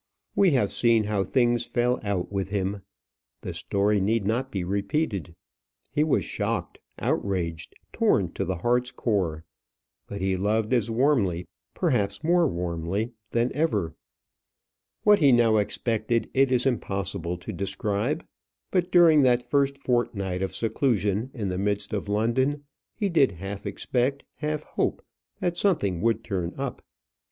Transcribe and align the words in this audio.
We 0.35 0.49
have 0.53 0.71
seen 0.71 1.03
how 1.03 1.23
things 1.23 1.67
fell 1.67 1.99
out 2.01 2.31
with 2.31 2.49
him. 2.49 2.81
The 3.41 3.53
story 3.53 4.01
need 4.01 4.25
not 4.25 4.51
be 4.51 4.63
repeated. 4.63 5.35
He 5.91 6.03
was 6.03 6.25
shocked, 6.25 6.79
outraged, 6.97 7.75
torn 7.93 8.31
to 8.31 8.43
the 8.43 8.55
heart's 8.55 8.89
core; 8.89 9.45
but 10.07 10.19
he 10.19 10.35
loved 10.37 10.73
as 10.73 10.89
warmly, 10.89 11.45
perhaps 11.75 12.23
more 12.23 12.47
warmly 12.47 13.13
than 13.29 13.53
ever. 13.53 13.93
What 15.03 15.19
he 15.19 15.31
now 15.31 15.57
expected 15.57 16.31
it 16.33 16.51
is 16.51 16.65
impossible 16.65 17.37
to 17.37 17.53
describe; 17.53 18.25
but 18.71 18.91
during 18.91 19.21
that 19.21 19.43
first 19.43 19.77
fortnight 19.77 20.41
of 20.41 20.55
seclusion 20.55 21.29
in 21.31 21.49
the 21.49 21.59
midst 21.59 21.93
of 21.93 22.09
London, 22.09 22.63
he 22.95 23.07
did 23.07 23.33
half 23.33 23.67
expect, 23.67 24.23
half 24.37 24.63
hope 24.63 25.05
that 25.41 25.57
something 25.57 26.01
would 26.01 26.23
turn 26.23 26.55
up. 26.57 26.81